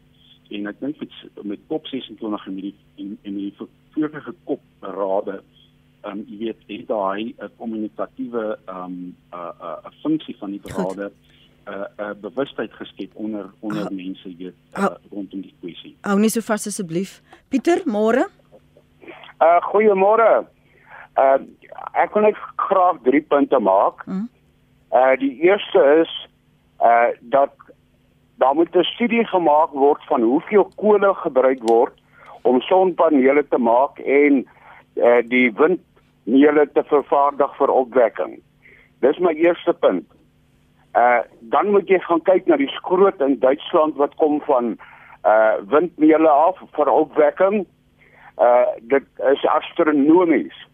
[0.50, 4.34] en ek dink met met kop 26 en met die en, en met die vorige
[4.48, 5.40] kop berade
[6.08, 10.36] um, jy weet het daai 'n uh, kommunikatiewe um, 'n uh, 'n uh, 'n funksie
[10.40, 15.40] van die berade 'n uh, uh, bewustheid geskep onder onder uh, mense weet uh, rondom
[15.40, 15.96] die kwessie.
[16.00, 17.22] Hou nie so vas asseblief.
[17.48, 18.28] Pieter, môre?
[19.40, 20.46] Uh goeiemôre.
[21.18, 21.38] Uh
[21.98, 24.04] ek wil net graag drie punte maak.
[24.06, 24.28] Mm.
[24.94, 26.12] Uh die eerste is
[26.80, 27.54] uh dat
[28.38, 31.94] daar moet 'n studie gemaak word van hoeveel kolle gebruik word
[32.42, 34.46] om sonpanele te maak en
[34.94, 38.38] uh, die windmele te vervaardig vir opwekking.
[39.00, 40.06] Dis my eerste punt.
[40.96, 44.78] Uh dan moet jy gaan kyk na die skroot in Duitsland wat kom van
[45.24, 47.66] uh windmele af vir opwekking.
[48.38, 50.67] Uh dit is astronomies.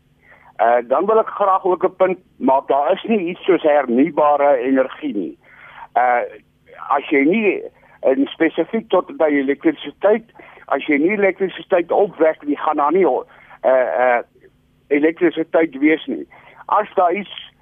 [0.59, 2.69] Uh dan wil ek graag ook 'n punt maak.
[2.69, 5.39] Daar is nie iets soos hernubare energie nie.
[5.95, 6.23] Uh
[6.89, 7.63] as jy nie
[8.01, 10.25] en spesifiek tot by elektrisiteit,
[10.67, 13.23] as jy nie elektrisiteit opwek nie, gaan daar nie uh
[13.65, 14.23] uh
[14.87, 16.27] elektrisiteit wees nie.
[16.67, 17.53] As daar iets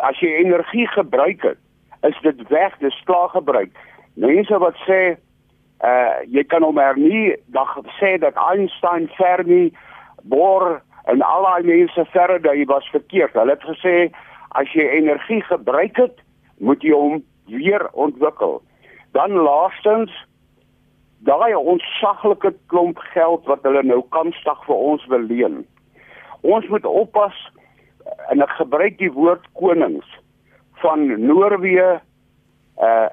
[0.00, 1.58] as jy energie gebruik het,
[2.02, 3.70] is dit weg, dis klaar gebruik.
[4.14, 5.16] mense wat sê
[5.84, 7.66] uh jy kan hom hernie dan
[8.00, 9.72] sê dat Einstein, Fermi,
[10.22, 13.32] Bohr en al daai mense Faraday was verkeerd.
[13.32, 13.96] Hulle het gesê
[14.58, 16.20] as jy energie gebruik het,
[16.58, 18.60] moet jy hom weer ontwikkel.
[19.12, 20.12] Dan laastens
[21.24, 25.62] daai onsaglike klomp geld wat hulle nou kanstig vir ons wil leen.
[26.42, 27.36] Ons moet oppas
[28.30, 30.08] en ek gebruik die woord konings
[30.84, 32.00] van Noorwe
[32.80, 33.10] uh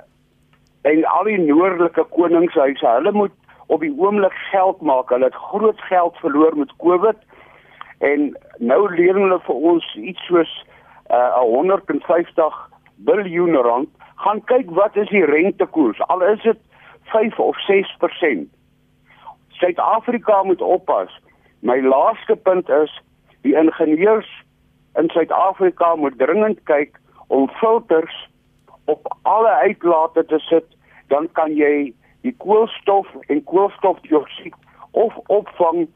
[0.81, 2.87] en al die noordelike koningshuise.
[2.87, 3.33] Hulle moet
[3.69, 5.11] op die oomblik geld maak.
[5.13, 7.19] Hulle het groot geld verloor met Covid
[8.01, 10.51] en nou leen hulle vir ons iets soos
[11.11, 12.57] uh 150
[13.05, 13.89] miljard rand.
[14.23, 16.01] Gaan kyk wat is die rentekoers.
[16.13, 16.57] Al is dit
[17.13, 18.47] 5 of 6%.
[19.49, 21.13] Suid-Afrika moet oppas.
[21.59, 22.93] My laaste punt is
[23.41, 24.29] die ingenieurs
[24.99, 28.29] in Suid-Afrika moet dringend kyk om filters
[28.85, 30.65] op alle uitlate te sit,
[31.07, 34.55] dan kan jy die koolstof en koolstofdioksied
[34.91, 35.87] of opvang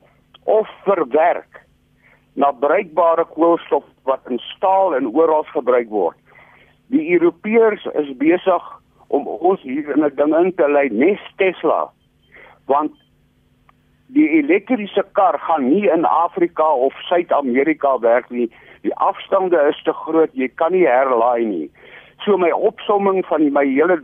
[0.43, 1.64] of verwerk
[2.35, 6.17] na bruikbare koolstof wat in staal en oral gebruik word.
[6.93, 8.65] Die Europeërs is besig
[9.07, 11.89] om ons hier in 'n ding in te lei, nes Tesla.
[12.65, 12.91] Want
[14.07, 18.51] die elektriese kar gaan nie in Afrika of Suid-Amerika werk nie.
[18.81, 21.71] Die afstande is te groot, jy kan nie herlaai nie.
[22.25, 24.01] So my opsomming van die, my hele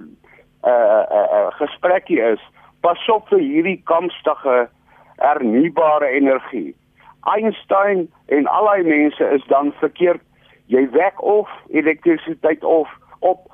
[0.63, 2.39] uh uh, uh gesprekkie is
[2.81, 4.69] pas op vir hierdie kampstige
[5.17, 6.73] hernubare energie.
[7.21, 10.21] Einstein en al die mense is dan verkeerd.
[10.65, 13.49] Jy wek of elektrisiteit of op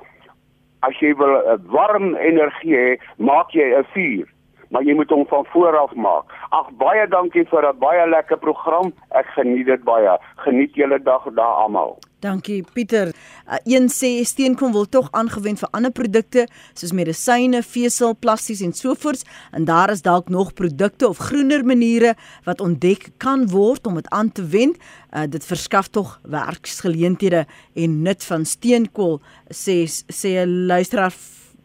[0.86, 4.28] as jy wil uh, warm energie hê, maak jy 'n vuur,
[4.68, 6.34] maar jy moet hom van voor af maak.
[6.50, 8.92] Ag baie dankie vir 'n baie lekker program.
[9.10, 10.18] Ek geniet dit baie.
[10.36, 11.98] Geniet julle dag daar almal.
[12.20, 13.12] Dankie Pieter.
[13.46, 18.72] Uh, een sê steenkool word tog aangewend vir ander produkte soos medisyne, vesel, plastiese en
[18.72, 23.94] sovoorts en daar is dalk nog produkte of groener maniere wat ontdek kan word om
[23.94, 24.76] dit aan te wend.
[25.14, 29.20] Uh, dit verskaf tog werksgeleenthede en nut van steenkool
[29.54, 31.14] sê sê 'n luisteraar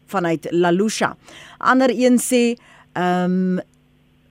[0.06, 1.16] vanuit Lalusha.
[1.58, 2.54] Ander een sê
[2.94, 3.60] ehm um,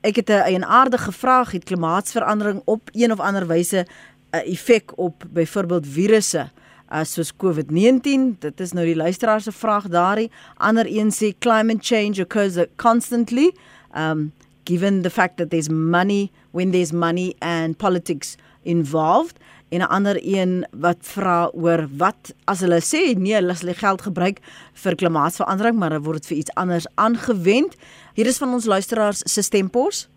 [0.01, 3.85] ek het 'n 'n aardige vraag het klimaatsverandering op een of ander wyse
[4.31, 6.49] 'n effek op byvoorbeeld virusse
[6.87, 8.37] as soos COVID-19.
[8.39, 10.31] Dit is nou die luisteraar se vraag daarin.
[10.57, 13.53] Ander een sê climate change occurs constantly.
[13.97, 14.31] Um
[14.65, 19.37] given the fact that there's money when there's money and politics involved
[19.73, 24.01] en 'n ander een wat vra oor wat as hulle sê nee hulle sal geld
[24.01, 24.37] gebruik
[24.83, 27.75] vir klimaatsverandering maar word dit vir iets anders aangewend.
[28.13, 30.09] Hier is van ons luisteraars se stempos.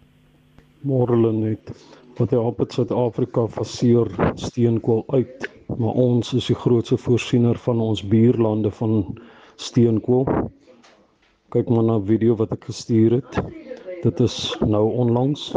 [0.85, 1.73] Môre net
[2.19, 8.03] wat hy op Suid-Afrika faseer steenkool uit, maar ons is die grootste voorsiener van ons
[8.09, 9.19] buurlande van
[9.57, 10.25] steenkool.
[11.49, 13.43] Kyk maar na 'n video wat ek gestuur het.
[14.03, 15.55] Dit is nou onlangs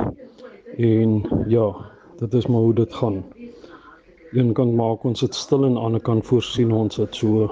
[0.77, 1.75] en ja,
[2.19, 3.23] dit is maar hoe dit gaan.
[4.29, 7.47] Een kant maak ons dit stil en aan die kant voorsien ons dit so.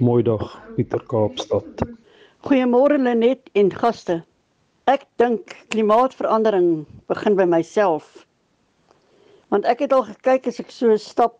[0.00, 1.82] Mooi dag, Pieter Kaapstad.
[2.46, 4.14] Goeiemôre Lenet en gaste.
[4.88, 8.06] Ek dink klimaatsverandering begin by myself.
[9.52, 11.36] Want ek het al gekyk as ek so stap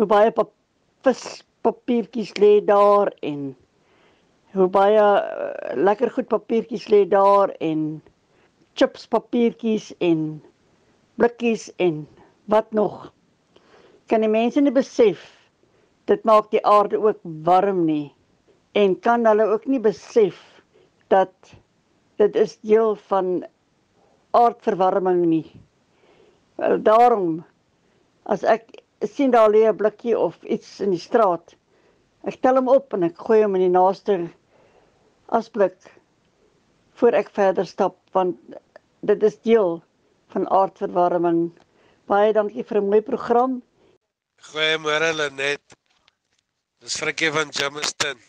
[0.00, 0.54] hoe baie pap
[1.04, 3.50] vispapiertjies lê daar en
[4.56, 7.84] hoe baie uh, lekker goed papiertjies lê daar en
[8.72, 10.24] chips papiertjies en
[11.20, 12.06] blikkies en
[12.48, 13.12] wat nog.
[14.08, 15.22] Kan die mense nie besef
[16.06, 18.14] dit maak die aarde ook warm nie
[18.76, 20.36] en kan hulle ook nie besef
[21.10, 21.32] dat
[22.20, 23.44] dit is deel van
[24.36, 25.46] aardverwarming nie.
[26.60, 27.44] Wel daarom
[28.24, 31.54] as ek sien daar lê 'n blikkie of iets in die straat,
[32.24, 34.18] ek tel hom op en ek gooi hom in die naaste
[35.28, 35.76] asblik
[37.00, 38.36] voor ek verder stap want
[39.00, 39.80] dit is deel
[40.34, 41.50] van aardverwarming.
[42.06, 43.62] Baie dankie vir 'n mooi program.
[44.44, 45.76] Goeiemôre Lenet.
[46.80, 48.20] Dis Frikkie van Jamestown.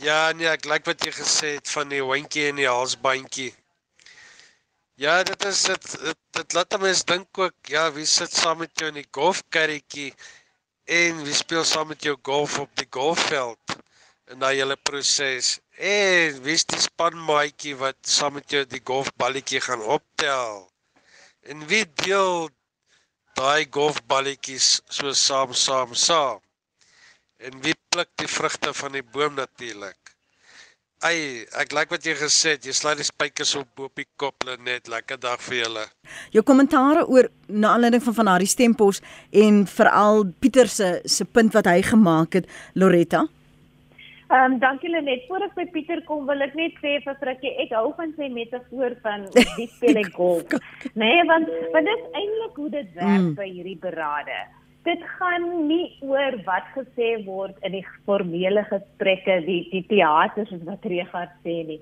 [0.00, 3.50] Ja, nee, ek like wat jy gesê het van die hondjie en die halsbandjie.
[5.00, 8.72] Ja, dit is dit dit, dit laat mense dink ook, ja, wie sit saam met
[8.76, 10.12] jou in die golfkarretjie
[11.00, 13.76] en wie speel saam met jou golf op die golfveld
[14.30, 15.56] in daai hele proses.
[15.80, 20.66] En wie is die spanmaatjie wat saam met jou die golfballetjie gaan optel?
[21.48, 22.50] En wie deel
[23.38, 26.40] daai golfballetjies so saam saam saam?
[27.40, 29.96] En wie pluk die vrugte van die boom natuurlik?
[31.00, 32.66] Ai, ek like wat jy gesê het.
[32.68, 34.88] Jy slaai die spykers op op die kop net.
[34.92, 35.86] Lekker dag vir julle.
[36.34, 39.00] Jou kommentare oor na aanleiding van van haar stempos
[39.32, 43.24] en veral Pieter se se punt wat hy gemaak het, Loretta.
[44.30, 45.24] Ehm um, dankie Lenet.
[45.26, 48.28] Voor ek by Pieter kom, wil ek net sê vir Frikkie, ek hou van sy
[48.30, 49.24] metafoor van
[49.58, 50.54] die speel ek golf.
[50.94, 53.32] Nee, want want dit is eintlik hoe dit werk mm.
[53.40, 54.38] by hierdie berade.
[54.86, 60.62] Dit gaan nie oor wat gesê word in die formele gesprekke, die die teater soos
[60.68, 61.80] wat Regard sê nie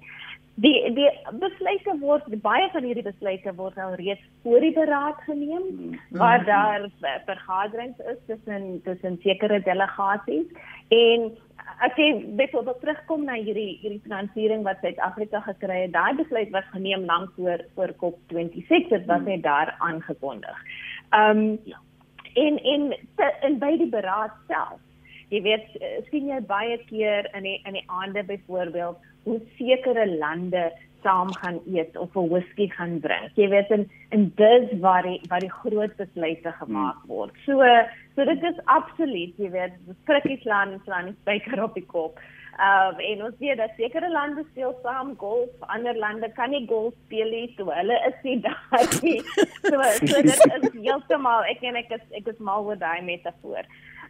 [0.59, 1.09] die die
[1.39, 5.99] besluite word baie van hierdie besluite word al reeds voor die beraad geneem mm.
[6.19, 6.89] waar daar
[7.29, 10.49] vergaderings is tussen tussen sekere delegasies
[10.97, 11.29] en
[11.85, 16.67] as jy byvoorbeeld terugkom na hierdie hierdie finansiering wat Suid-Afrika gekry het daai besluit was
[16.73, 20.65] geneem lank voor voor COP26 dit was net daar aangekondig.
[21.11, 21.79] Ehm um, ja.
[22.35, 24.81] en en te, in by die beraad self
[25.29, 25.79] jy weet
[26.11, 30.71] sien jy baie keer in die in die aande byvoorbeeld hoe sekere lande
[31.03, 33.31] saam gaan eet of 'n whisky gaan drink.
[33.35, 37.09] Jy weet in in dis waar die waar die groot besluite gemaak hmm.
[37.09, 37.33] word.
[37.47, 37.63] So
[38.15, 42.21] so dit is absoluut, jy weet, skrikkies land slaan spyker op die kop.
[42.59, 46.67] Ehm uh, en ons weet dat sekere lande speel saam golf, ander lande kan nie
[46.67, 49.21] golf speel nie, so hulle is nie daar nie.
[49.63, 53.63] So so dit is heeltemal ek en ek is ek is mal oor daai metafoor.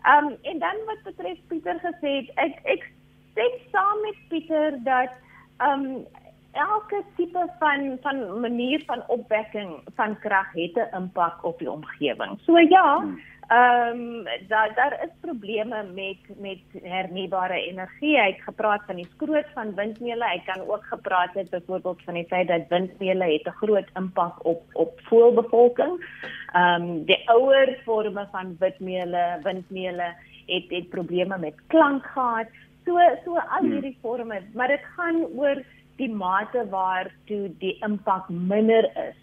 [0.05, 2.89] Ehm um, en dan wat betref Pieter gesê het, ek ek
[3.33, 5.13] stem saam met Pieter dat
[5.59, 6.07] ehm um,
[6.53, 12.39] elke tipe van van manier van opwekking van krag het 'n impak op die omgewing.
[12.41, 13.05] So ja,
[13.49, 18.19] ehm um, daar daar is probleme met met hernubare energie.
[18.21, 20.25] Hy het gepraat van die skroot van windmele.
[20.25, 24.45] Hy kan ook gepraat het byvoorbeeld van die feit dat windmele het 'n groot impak
[24.45, 26.05] op op voelbevolking.
[26.53, 30.15] Ehm um, die ouer forme van windmele, windmele
[30.47, 32.49] het het probleme met klank gehad.
[32.85, 33.73] So so al hmm.
[33.73, 35.63] hierdie forme, maar dit gaan oor
[35.99, 39.17] die mate waartoe die impak minder is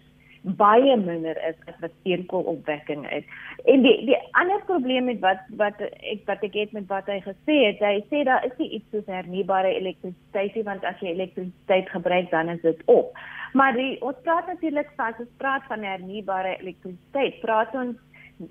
[0.54, 3.24] baie minder is as wat steenkoolopwekking is.
[3.66, 7.18] En die die ander probleem met wat wat ek wat ek het met wat hy
[7.24, 11.90] gesê het, hy sê daar is nie iets soos hernubare elektrisiteit want as jy elektrisiteit
[11.90, 13.18] gebruik dan is dit op.
[13.58, 17.98] Maar die ons praat natuurlik vas as praat van hernubare elektrisiteit, praat ons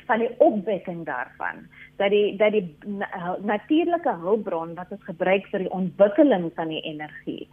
[0.09, 1.63] van die opwekking daarvan
[2.01, 2.65] dat die dat die
[3.45, 7.45] natuurlike hulpbron wat ons gebruik vir die ontwikkeling van die energie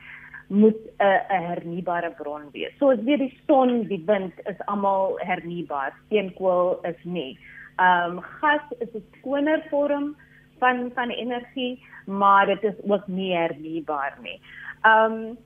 [0.47, 2.73] moet 'n uh, 'n hernubare bron wees.
[2.79, 7.39] So as weer die son, die wind is almal hernubaar, steenkool is nie.
[7.77, 10.17] Ehm um, gas is 'n skoner vorm
[10.59, 14.41] van van energie, maar dit is ook nie hernubaar nie.
[14.83, 15.39] Ehm um,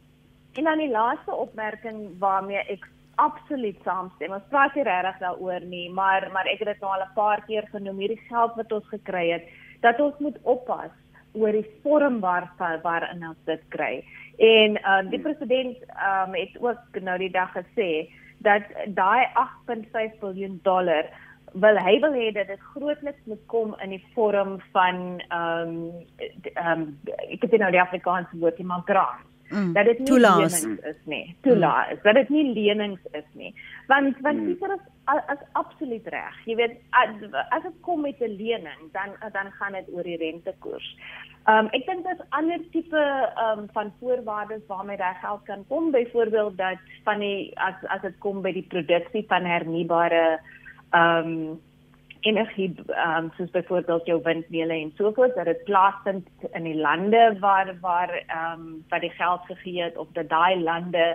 [0.53, 4.33] en dan die laaste opmerking waarmee ek absoluut saamstem.
[4.33, 7.43] Ons praat hier regtig daaroor nie, maar maar ek het dit nou al 'n paar
[7.47, 9.45] keer genoem hierdie geld wat ons gekry het,
[9.81, 10.93] dat ons moet oppas
[11.33, 12.51] oor die vorm waar
[12.83, 14.05] waarin ons dit kry.
[14.37, 20.65] En uh, die president um, het ook nou die dag gesê dat daai 8.5 miljard
[20.65, 21.05] dollar
[21.53, 25.93] wil hy wil hê dat dit grootliks moet kom in die vorm van ehm um,
[26.53, 26.99] ehm um,
[27.31, 29.25] ek het nou die Afrikaanse woord, maar grant.
[29.49, 30.63] Mm, dat dit nie toelaas.
[30.63, 31.37] lenings is nie.
[31.41, 31.95] Toelaas.
[31.95, 32.03] Mm.
[32.03, 33.55] Dat dit nie lenings is nie.
[33.87, 34.45] Want want mm.
[34.45, 36.39] Pieter is as absoluut reg.
[36.45, 40.89] Jy weet as dit kom met 'n lening, dan dan gaan dit oor die rentekoers.
[41.47, 43.03] Ehm um, ek dink daar's ander tipe
[43.37, 48.01] ehm um, van voorwaardes waarmee daai geld kan kom, byvoorbeeld dat van die as as
[48.01, 50.41] dit kom by die produksie van hernubare
[50.91, 51.61] ehm um,
[52.21, 56.81] energie ehm um, soos byvoorbeeld jou windmele en so voort dat dit plaasvind in die
[56.81, 61.07] lande waar waar ehm um, wat die geld gegee het of dat daai lande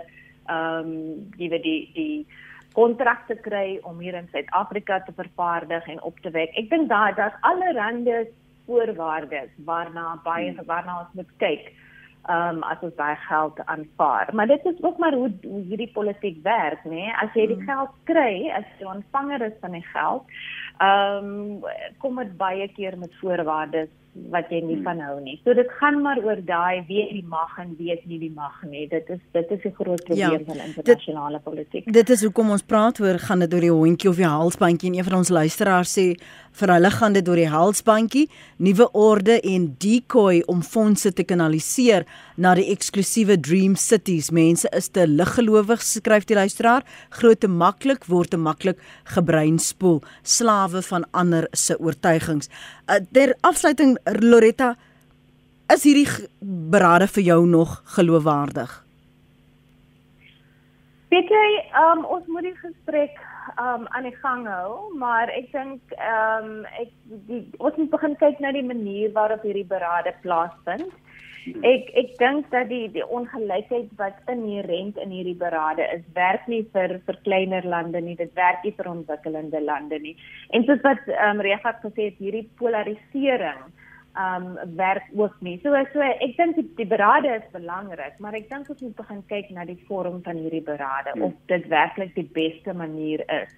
[0.46, 2.26] ehm um, die die die
[2.72, 6.54] kontrakte kry om hier in Suid-Afrika te vervaardig en op te wek.
[6.56, 8.26] Ek dink daar daar's allerlei
[8.66, 10.66] voorwaardes waarna baie hmm.
[10.66, 11.72] waarna ons moet kyk
[12.22, 14.28] ehm um, as ons daai geld aanvaar.
[14.32, 16.90] Maar dit is ook maar hoe, hoe hierdie politiek werk, né?
[16.90, 17.14] Nee?
[17.22, 17.66] As jy die hmm.
[17.66, 20.36] geld kry, as jy ontvanger is van die geld,
[20.78, 21.66] ehm um,
[21.98, 24.84] kom dit baie keer met voorwaardes wat jy nie hmm.
[24.84, 25.38] van hou nie.
[25.44, 28.84] So dit gaan maar oor daai wie die mag en wie nie die mag nie.
[28.88, 31.92] Dit is dit is 'n groot probleem ja, van internasionale politiek.
[31.92, 34.98] Dit is hoekom ons praat oor gaan dit oor die hondjie of die halsbandjie en
[34.98, 36.06] een van ons luisteraars sê
[36.52, 42.04] vir hulle gaan dit oor die halsbandjie, nuwe orde en decoy om fondse te kanaliseer
[42.36, 44.30] na die eksklusiewe dream cities.
[44.30, 46.86] Mense is te liggelowig, skryf die luisteraar.
[47.18, 48.80] Groot te maklik word te maklik
[49.14, 52.50] gebreinspoel, slawe van ander se oortuigings.
[52.88, 54.74] Uh, ter afsluiting Loretta,
[55.72, 56.28] is hierdie
[56.72, 58.72] berade vir jou nog geloofwaardig?
[61.12, 63.18] Weet jy, um, ons moet die gesprek
[63.60, 66.92] um, aan die gang hou, maar ek dink um, ek
[67.28, 70.88] die, ons moet begin kyk na die manier waarop hierdie berade plaasvind.
[71.66, 76.62] Ek ek dink dat die die ongelykheid wat inherent in hierdie berade is, werk nie
[76.74, 80.16] vir vir kleiner lande nie, dit werk nie vir ontwikkelende lande nie.
[80.54, 83.64] En soos wat ehm um, Regard gesê het, hierdie polarisering
[84.12, 85.58] um werk ook nie.
[85.62, 89.22] So so ek dink die, die berade is belangrik, maar ek dink ons moet begin
[89.28, 91.30] kyk na die vorm van hierdie berade hmm.
[91.30, 93.52] of dit werklik die beste manier is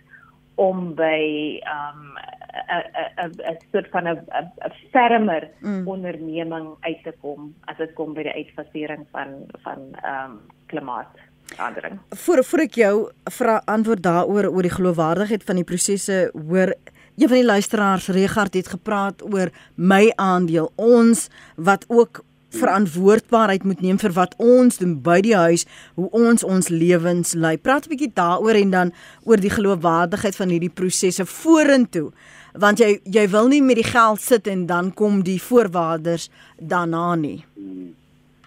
[0.62, 2.14] om by um
[2.54, 5.88] 'n 'n soort van 'n 'n fermer mm.
[5.88, 9.28] onderneming uit te kom as dit kom by die uitfasering van
[9.62, 11.98] van um klimaatverandering.
[12.10, 16.74] Voor voor ek jou vra antwoord daaroor oor die geloofwaardigheid van die prosesse hoor
[17.16, 22.24] Een van die luisteraars Regard het gepraat oor my aandeel ons wat ook
[22.58, 25.66] verantwoordbaarheid moet neem vir wat ons doen by die huis,
[25.98, 27.56] hoe ons ons lewens lei.
[27.58, 28.92] Praat 'n bietjie daaroor en dan
[29.22, 32.12] oor die geloofwaardigheid van hierdie prosesse vorentoe.
[32.54, 36.28] Want jy jy wil nie met die geld sit en dan kom die voorwaarders
[36.58, 37.42] daarna nie.
[37.54, 37.94] Hmm.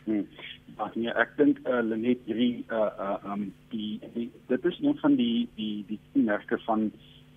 [0.05, 0.23] Hmm.
[0.77, 4.95] Ag nee, ek dink uh, Lenet hierdie uh uh um die, die dit is een
[5.01, 6.87] van die die die merke van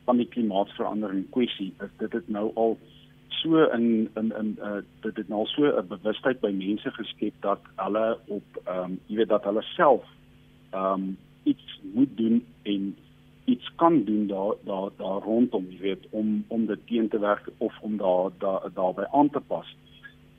[0.07, 1.73] van die klimaatsverandering kwessie.
[1.99, 2.79] Dit het nou al
[3.41, 7.61] so in in in uh dit het nou so 'n bewustheid by mense geskep dat
[7.77, 10.07] hulle op ehm um, jy weet dat hulle self
[10.71, 12.97] ehm um, iets moet doen en
[13.53, 17.49] iets kan doen daar daar daar rondom jy weet om om dit teen te werk
[17.59, 19.77] of om daar daar daarbey aan te pas.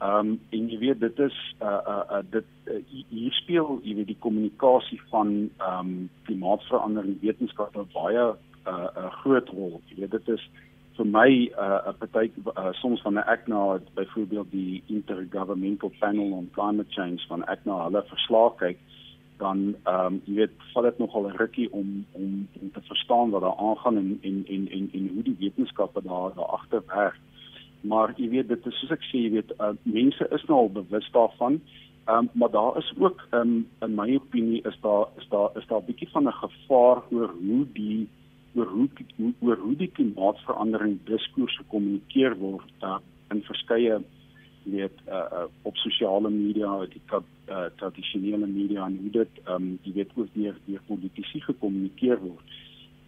[0.02, 3.96] Ehm um, en jy weet dit is uh uh, uh dit uh, hier speel jy
[3.96, 8.36] weet die kommunikasie van ehm um, klimaatsverandering wetenskap 'n baie 'n
[8.68, 9.82] uh, uh, groot rol.
[9.90, 10.50] Jy weet dit is
[10.98, 16.50] vir my 'n uh, party uh, soms van ek na byvoorbeeld die intergovernmental panel on
[16.54, 18.78] climate change van ek na hulle verslag kyk
[19.42, 23.30] dan ehm um, jy weet val dit nogal 'n rukkie om om om te verstaan
[23.36, 27.20] wat daar aangaan en en en en, en hoe die wetenskappe daar daar agter werk.
[27.82, 30.76] Maar jy weet dit is soos ek sê jy weet uh, mense is nou al
[30.82, 31.62] bewus daarvan
[32.10, 35.82] Um, maar daar is ook um, in my opinie is daar is daar is daar
[35.82, 38.08] 'n bietjie van 'n gevaar oor hoe die
[38.56, 38.90] oor hoe
[39.40, 42.98] oor hoe die klimaatsverandering diskurs gekommunikeer word uh,
[43.30, 44.02] in verskeie
[44.64, 49.94] weet uh, uh, op sosiale media die uh, tradisionele media en hoe dit um, jy
[49.94, 52.60] weet ook deur deur politici gekommunikeer word.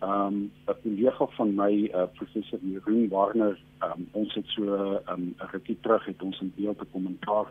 [0.03, 5.21] Ehm um, 'n kollega van my uh, professor Jeroen Warner um, ons het so ehm,
[5.21, 7.47] 'n um, rukkie terug het ons 'n beeld te kommentaar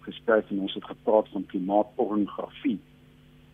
[0.00, 2.78] geskryf en ons het gepraat van klimaatpornografie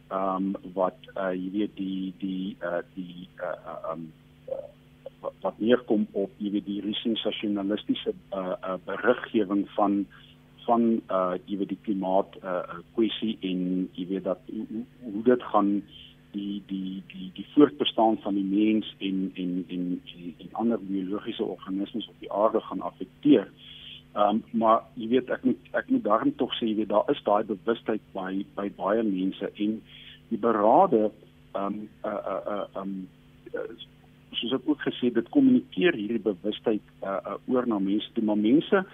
[0.08, 4.12] ehm um, wat uh jy weet die die uh die uh um
[4.48, 4.68] uh,
[5.40, 10.04] wat neerkom op jy weet die sensasionalistiese uh, uh beriggewing van
[10.66, 14.84] van uh jy weet die klimaat uh kwessie en jy weet dat hoe,
[15.30, 15.70] dit gaan
[16.34, 21.44] die die die die voortbestaan van die mens en en en en, en ander biologiese
[21.44, 23.50] organismes op die aarde gaan affekteer.
[24.14, 27.10] Ehm um, maar jy weet ek moet ek moet daarom tog sê jy weet daar
[27.10, 29.80] is daai bewustheid by by baie mense en
[30.30, 32.94] die berade ehm um, uh uh uh um
[34.34, 38.40] soos ek ook gesê dit kommunikeer hierdie bewustheid uh, uh oor na mense toe maar
[38.40, 38.84] mense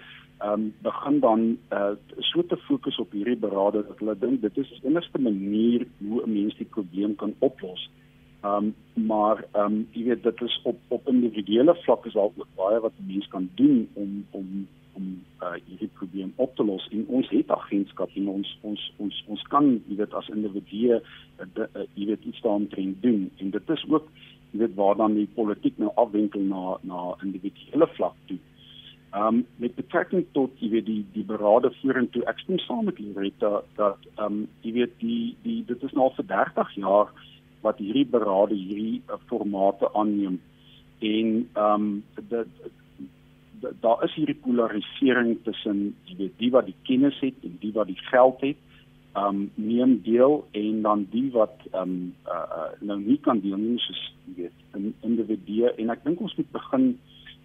[0.43, 4.69] um, begin dan uh so te fokus op hierdie berade dat hulle dink dit is
[4.75, 7.89] die enigste manier hoe 'n mens die probleem kan oplos.
[8.43, 12.79] Um, maar um, jy weet dit is op op individuele vlak is daar ook baie
[12.79, 17.05] wat 'n mens kan doen om om om uh, hierdie probleem op te los en
[17.07, 21.85] ons het agentskap en ons ons ons ons kan jy weet as individue uh, uh,
[21.93, 24.09] jy weet iets daaromtrent doen en dit is ook
[24.51, 28.37] jy weet waar dan die politiek nou afwenkel na na individuele vlak toe.
[29.11, 32.23] Ehm um, met betrekking tot jy weet die die berade vorentoe.
[32.31, 36.09] Ek stem saam met Loretta dat ehm um, jy weet die die dit is nou
[36.09, 37.11] al vir 30 jaar
[37.61, 40.39] wat hierdie berade hierdie uh, formate aanneem.
[40.99, 42.69] En ehm um, dit
[43.81, 47.87] daar is hierdie polarisering tussen jy weet die wat die kennis het en die wat
[47.91, 48.57] die geld het
[49.19, 54.03] um neem deel en dan die wat um uh, nou nie kan deel nie soos
[54.35, 56.93] weet in individue en ek dink ons moet begin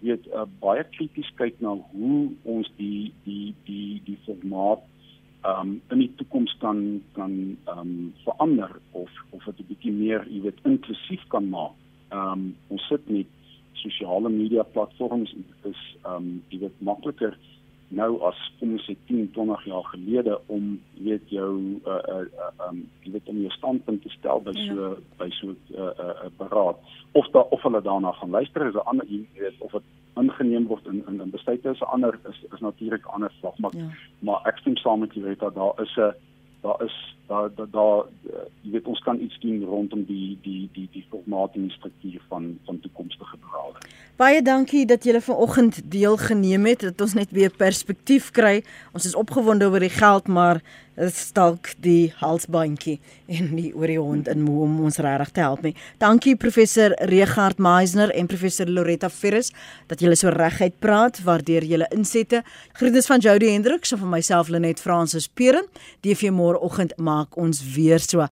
[0.05, 4.85] weet uh, baie krities kyk na hoe ons die die die die formaat
[5.47, 10.41] um in die toekoms kan kan um verander of of dit 'n bietjie meer jy
[10.41, 11.75] weet inklusief kan maak.
[12.11, 13.27] Um ons sit met
[13.73, 17.37] sosiale media platforms is um jy weet makliker
[17.87, 21.51] nou as kom ons sê 10 20 jaar gelede om jy weet jou
[21.87, 24.89] uh uh um jy weet om jou standpunt te stel by so ja.
[25.19, 26.75] by so 'n uh, uh, uh, beraad
[27.13, 30.67] of da of hulle daarna gaan luister is 'n ander jy weet of dit ingeneem
[30.67, 33.75] word in in, in besluite is 'n ander is is natuurlik 'n ander slag maar
[33.75, 33.87] ja.
[34.19, 36.13] maar ek stem saam met julle dat daar is 'n
[36.67, 36.97] daar is
[37.27, 37.85] daar daar da,
[38.63, 42.21] jy weet ons kan iets doen rondom die die die die formaat en die struktuur
[42.27, 43.87] van van toekomstige berade.
[44.19, 48.63] Baie dankie dat julle vanoggend deelgeneem het dat ons net weer perspektief kry.
[48.93, 50.61] Ons is opgewonde oor die geld maar
[50.97, 52.95] Dit's dalk die halsbandjie
[53.29, 55.75] en nie oor die hond in om ons regtig te help nie.
[56.01, 59.51] Dankie professor Regard Meisner en professor Loretta Ferris
[59.91, 62.41] dat julle so reguit praat, waardeer julle insette.
[62.79, 65.69] Groetens van Jody Hendriks en van myself Lenet Fransis Peren.
[66.01, 68.27] DV môreoggend maak ons weer so.